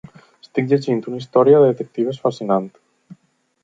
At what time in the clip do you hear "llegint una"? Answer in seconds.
0.71-1.21